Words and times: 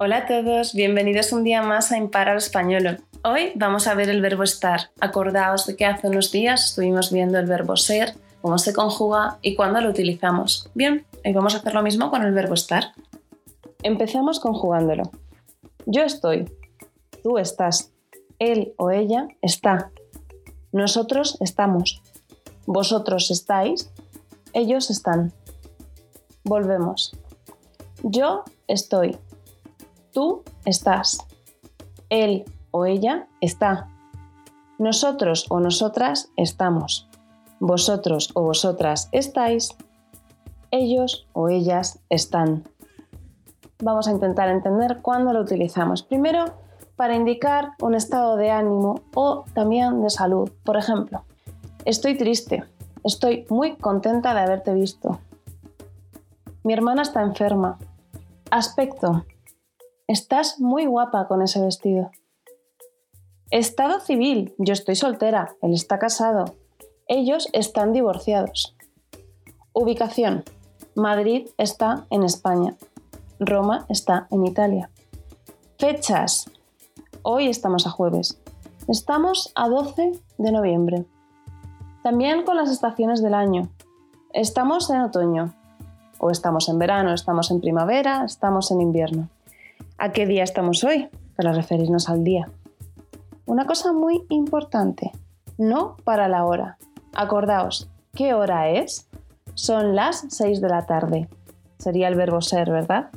Hola 0.00 0.18
a 0.18 0.26
todos, 0.26 0.74
bienvenidos 0.74 1.32
un 1.32 1.42
día 1.42 1.60
más 1.60 1.90
a 1.90 1.98
Imparar 1.98 2.36
Español. 2.36 3.00
Hoy 3.24 3.50
vamos 3.56 3.88
a 3.88 3.96
ver 3.96 4.08
el 4.08 4.20
verbo 4.20 4.44
estar. 4.44 4.92
Acordaos 5.00 5.66
de 5.66 5.74
que 5.74 5.86
hace 5.86 6.06
unos 6.06 6.30
días 6.30 6.66
estuvimos 6.66 7.10
viendo 7.10 7.36
el 7.36 7.46
verbo 7.46 7.76
ser, 7.76 8.14
cómo 8.40 8.58
se 8.58 8.72
conjuga 8.72 9.38
y 9.42 9.56
cuándo 9.56 9.80
lo 9.80 9.90
utilizamos. 9.90 10.70
Bien, 10.72 11.04
hoy 11.24 11.32
vamos 11.32 11.56
a 11.56 11.58
hacer 11.58 11.74
lo 11.74 11.82
mismo 11.82 12.10
con 12.10 12.22
el 12.22 12.32
verbo 12.32 12.54
estar. 12.54 12.92
Empezamos 13.82 14.38
conjugándolo. 14.38 15.10
Yo 15.84 16.02
estoy, 16.02 16.48
tú 17.24 17.38
estás, 17.38 17.90
él 18.38 18.74
o 18.76 18.92
ella 18.92 19.26
está, 19.42 19.90
nosotros 20.70 21.38
estamos, 21.40 22.02
vosotros 22.66 23.32
estáis, 23.32 23.90
ellos 24.52 24.90
están. 24.90 25.32
Volvemos. 26.44 27.16
Yo 28.04 28.44
estoy, 28.68 29.18
Tú 30.18 30.42
estás. 30.64 31.24
Él 32.10 32.44
o 32.72 32.86
ella 32.86 33.28
está. 33.40 33.86
Nosotros 34.76 35.46
o 35.48 35.60
nosotras 35.60 36.32
estamos. 36.34 37.08
Vosotros 37.60 38.32
o 38.34 38.42
vosotras 38.42 39.08
estáis. 39.12 39.76
Ellos 40.72 41.28
o 41.34 41.48
ellas 41.48 42.00
están. 42.10 42.64
Vamos 43.80 44.08
a 44.08 44.10
intentar 44.10 44.48
entender 44.48 45.02
cuándo 45.02 45.32
lo 45.32 45.40
utilizamos. 45.40 46.02
Primero, 46.02 46.46
para 46.96 47.14
indicar 47.14 47.74
un 47.80 47.94
estado 47.94 48.34
de 48.34 48.50
ánimo 48.50 49.02
o 49.14 49.44
también 49.54 50.02
de 50.02 50.10
salud. 50.10 50.50
Por 50.64 50.76
ejemplo, 50.76 51.22
estoy 51.84 52.18
triste. 52.18 52.64
Estoy 53.04 53.46
muy 53.50 53.76
contenta 53.76 54.34
de 54.34 54.40
haberte 54.40 54.74
visto. 54.74 55.20
Mi 56.64 56.72
hermana 56.72 57.02
está 57.02 57.22
enferma. 57.22 57.78
Aspecto. 58.50 59.24
Estás 60.08 60.58
muy 60.58 60.86
guapa 60.86 61.28
con 61.28 61.42
ese 61.42 61.60
vestido. 61.60 62.10
Estado 63.50 64.00
civil. 64.00 64.54
Yo 64.56 64.72
estoy 64.72 64.94
soltera. 64.94 65.54
Él 65.60 65.74
está 65.74 65.98
casado. 65.98 66.54
Ellos 67.08 67.50
están 67.52 67.92
divorciados. 67.92 68.74
Ubicación. 69.74 70.44
Madrid 70.94 71.50
está 71.58 72.06
en 72.08 72.22
España. 72.22 72.74
Roma 73.38 73.84
está 73.90 74.28
en 74.30 74.46
Italia. 74.46 74.88
Fechas. 75.78 76.50
Hoy 77.20 77.48
estamos 77.48 77.86
a 77.86 77.90
jueves. 77.90 78.40
Estamos 78.88 79.52
a 79.54 79.68
12 79.68 80.12
de 80.38 80.52
noviembre. 80.52 81.04
También 82.02 82.46
con 82.46 82.56
las 82.56 82.70
estaciones 82.70 83.22
del 83.22 83.34
año. 83.34 83.68
Estamos 84.32 84.88
en 84.88 85.02
otoño. 85.02 85.52
O 86.18 86.30
estamos 86.30 86.70
en 86.70 86.78
verano, 86.78 87.12
estamos 87.12 87.50
en 87.50 87.60
primavera, 87.60 88.24
estamos 88.24 88.70
en 88.70 88.80
invierno. 88.80 89.28
¿A 90.00 90.12
qué 90.12 90.26
día 90.26 90.44
estamos 90.44 90.84
hoy? 90.84 91.08
Para 91.34 91.52
referirnos 91.52 92.08
al 92.08 92.22
día. 92.22 92.48
Una 93.46 93.66
cosa 93.66 93.92
muy 93.92 94.24
importante, 94.28 95.10
no 95.58 95.96
para 96.04 96.28
la 96.28 96.44
hora. 96.44 96.78
Acordaos, 97.14 97.90
¿qué 98.14 98.32
hora 98.32 98.70
es? 98.70 99.08
Son 99.54 99.96
las 99.96 100.24
6 100.28 100.60
de 100.60 100.68
la 100.68 100.86
tarde. 100.86 101.28
Sería 101.78 102.06
el 102.06 102.14
verbo 102.14 102.40
ser, 102.42 102.70
¿verdad? 102.70 103.10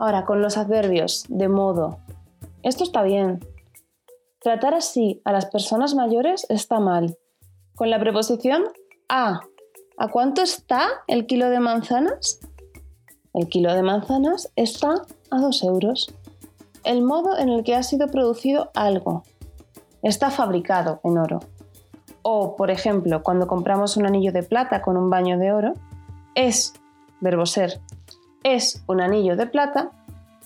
Ahora, 0.00 0.24
con 0.24 0.42
los 0.42 0.56
adverbios 0.56 1.26
de 1.28 1.48
modo. 1.48 1.98
Esto 2.64 2.82
está 2.82 3.04
bien. 3.04 3.38
Tratar 4.40 4.74
así 4.74 5.22
a 5.24 5.30
las 5.30 5.46
personas 5.46 5.94
mayores 5.94 6.44
está 6.48 6.80
mal. 6.80 7.16
Con 7.76 7.88
la 7.88 8.00
preposición 8.00 8.64
a. 9.08 9.42
¿A 9.96 10.08
cuánto 10.08 10.42
está 10.42 10.88
el 11.06 11.26
kilo 11.26 11.50
de 11.50 11.60
manzanas? 11.60 12.40
El 13.32 13.48
kilo 13.48 13.72
de 13.74 13.82
manzanas 13.82 14.50
está 14.56 14.94
a 15.30 15.38
2 15.38 15.62
euros. 15.64 16.08
El 16.86 17.02
modo 17.02 17.36
en 17.36 17.48
el 17.48 17.64
que 17.64 17.74
ha 17.74 17.82
sido 17.82 18.06
producido 18.06 18.70
algo. 18.72 19.24
Está 20.02 20.30
fabricado 20.30 21.00
en 21.02 21.18
oro. 21.18 21.40
O, 22.22 22.54
por 22.54 22.70
ejemplo, 22.70 23.24
cuando 23.24 23.48
compramos 23.48 23.96
un 23.96 24.06
anillo 24.06 24.32
de 24.32 24.44
plata 24.44 24.82
con 24.82 24.96
un 24.96 25.10
baño 25.10 25.36
de 25.36 25.52
oro, 25.52 25.72
es, 26.36 26.74
verbo 27.20 27.44
ser, 27.44 27.80
es 28.44 28.84
un 28.86 29.00
anillo 29.00 29.34
de 29.34 29.48
plata, 29.48 29.90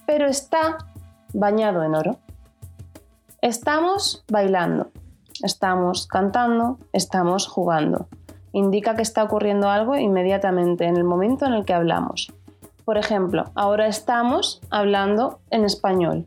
pero 0.06 0.26
está 0.26 0.78
bañado 1.34 1.82
en 1.82 1.94
oro. 1.94 2.16
Estamos 3.42 4.24
bailando, 4.30 4.92
estamos 5.42 6.06
cantando, 6.06 6.78
estamos 6.94 7.48
jugando. 7.48 8.08
Indica 8.52 8.96
que 8.96 9.02
está 9.02 9.24
ocurriendo 9.24 9.68
algo 9.68 9.94
inmediatamente 9.94 10.86
en 10.86 10.96
el 10.96 11.04
momento 11.04 11.44
en 11.44 11.52
el 11.52 11.66
que 11.66 11.74
hablamos. 11.74 12.32
Por 12.84 12.98
ejemplo, 12.98 13.44
ahora 13.54 13.86
estamos 13.86 14.60
hablando 14.70 15.40
en 15.50 15.64
español, 15.64 16.26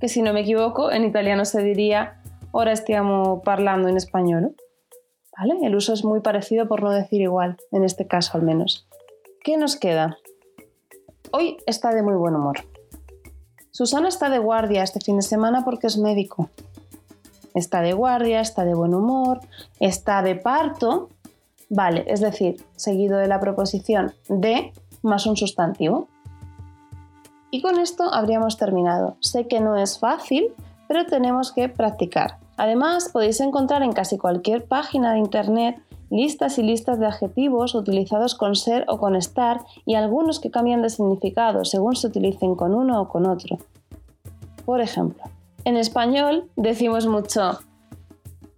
que 0.00 0.08
si 0.08 0.22
no 0.22 0.32
me 0.32 0.40
equivoco, 0.40 0.90
en 0.90 1.04
italiano 1.04 1.44
se 1.44 1.62
diría 1.62 2.20
ahora 2.52 2.74
stiamo 2.74 3.42
parlando 3.42 3.88
en 3.88 3.96
español. 3.96 4.56
¿Vale? 5.38 5.58
El 5.66 5.76
uso 5.76 5.92
es 5.92 6.04
muy 6.04 6.20
parecido 6.20 6.66
por 6.66 6.82
no 6.82 6.90
decir 6.90 7.20
igual, 7.20 7.58
en 7.70 7.84
este 7.84 8.06
caso 8.06 8.38
al 8.38 8.42
menos. 8.42 8.88
¿Qué 9.44 9.58
nos 9.58 9.76
queda? 9.76 10.16
Hoy 11.30 11.58
está 11.66 11.94
de 11.94 12.02
muy 12.02 12.14
buen 12.14 12.34
humor. 12.34 12.60
Susana 13.70 14.08
está 14.08 14.30
de 14.30 14.38
guardia 14.38 14.82
este 14.82 15.00
fin 15.00 15.16
de 15.16 15.22
semana 15.22 15.62
porque 15.64 15.86
es 15.86 15.98
médico. 15.98 16.48
Está 17.54 17.82
de 17.82 17.92
guardia, 17.92 18.40
está 18.40 18.64
de 18.64 18.74
buen 18.74 18.94
humor, 18.94 19.40
está 19.78 20.22
de 20.22 20.36
parto. 20.36 21.10
Vale, 21.68 22.04
es 22.06 22.20
decir, 22.20 22.64
seguido 22.76 23.18
de 23.18 23.28
la 23.28 23.40
proposición 23.40 24.14
de 24.28 24.72
más 25.06 25.26
un 25.26 25.36
sustantivo. 25.36 26.08
Y 27.50 27.62
con 27.62 27.78
esto 27.78 28.12
habríamos 28.12 28.58
terminado. 28.58 29.16
Sé 29.20 29.48
que 29.48 29.60
no 29.60 29.76
es 29.76 29.98
fácil, 29.98 30.52
pero 30.88 31.06
tenemos 31.06 31.52
que 31.52 31.68
practicar. 31.68 32.38
Además, 32.56 33.10
podéis 33.12 33.40
encontrar 33.40 33.82
en 33.82 33.92
casi 33.92 34.18
cualquier 34.18 34.66
página 34.66 35.12
de 35.12 35.18
Internet 35.20 35.80
listas 36.10 36.58
y 36.58 36.62
listas 36.62 36.98
de 36.98 37.06
adjetivos 37.06 37.74
utilizados 37.74 38.34
con 38.34 38.54
ser 38.54 38.84
o 38.88 38.98
con 38.98 39.16
estar 39.16 39.60
y 39.84 39.94
algunos 39.94 40.38
que 40.38 40.50
cambian 40.50 40.82
de 40.82 40.90
significado 40.90 41.64
según 41.64 41.96
se 41.96 42.06
utilicen 42.06 42.54
con 42.54 42.74
uno 42.74 43.00
o 43.00 43.08
con 43.08 43.26
otro. 43.26 43.58
Por 44.64 44.80
ejemplo, 44.80 45.24
en 45.64 45.76
español 45.76 46.48
decimos 46.56 47.06
mucho 47.06 47.58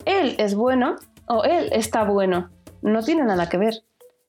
él 0.08 0.36
es 0.38 0.54
bueno 0.54 0.96
o 1.26 1.44
él 1.44 1.68
está 1.72 2.04
bueno. 2.04 2.48
No 2.80 3.02
tiene 3.02 3.24
nada 3.24 3.48
que 3.48 3.58
ver. 3.58 3.84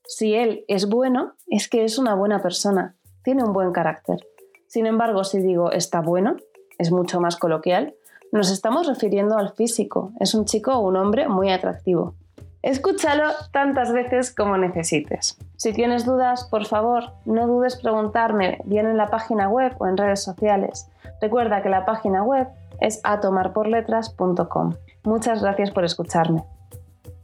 Si 0.09 0.33
él 0.33 0.65
es 0.67 0.89
bueno, 0.89 1.35
es 1.45 1.69
que 1.69 1.83
es 1.83 1.99
una 1.99 2.15
buena 2.15 2.41
persona, 2.41 2.95
tiene 3.23 3.43
un 3.43 3.53
buen 3.53 3.71
carácter. 3.71 4.17
Sin 4.65 4.87
embargo, 4.87 5.23
si 5.23 5.39
digo 5.39 5.71
está 5.71 6.01
bueno, 6.01 6.35
es 6.79 6.91
mucho 6.91 7.21
más 7.21 7.35
coloquial, 7.35 7.93
nos 8.31 8.49
estamos 8.49 8.87
refiriendo 8.87 9.37
al 9.37 9.53
físico. 9.53 10.11
Es 10.19 10.33
un 10.33 10.45
chico 10.45 10.73
o 10.73 10.79
un 10.79 10.95
hombre 10.95 11.29
muy 11.29 11.51
atractivo. 11.51 12.15
Escúchalo 12.63 13.25
tantas 13.51 13.93
veces 13.93 14.33
como 14.33 14.57
necesites. 14.57 15.37
Si 15.57 15.73
tienes 15.73 16.05
dudas, 16.05 16.47
por 16.49 16.65
favor, 16.65 17.11
no 17.25 17.45
dudes 17.45 17.75
preguntarme 17.75 18.57
bien 18.65 18.87
en 18.87 18.97
la 18.97 19.11
página 19.11 19.47
web 19.47 19.75
o 19.77 19.85
en 19.85 19.95
redes 19.95 20.23
sociales. 20.23 20.89
Recuerda 21.21 21.61
que 21.61 21.69
la 21.69 21.85
página 21.85 22.23
web 22.23 22.47
es 22.81 22.99
atomarporletras.com. 23.03 24.73
Muchas 25.03 25.43
gracias 25.43 25.69
por 25.69 25.85
escucharme. 25.85 26.43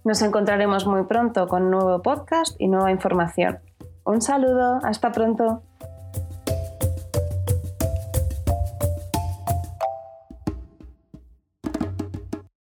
Nos 0.06 0.22
encontraremos 0.22 0.86
muy 0.86 1.06
pronto 1.06 1.48
con 1.48 1.72
nuevo 1.72 2.04
podcast 2.04 2.56
y 2.60 2.68
nueva 2.68 2.92
información. 2.92 3.58
Un 4.06 4.22
saludo, 4.22 4.80
hasta 4.84 5.12
pronto. 5.12 5.64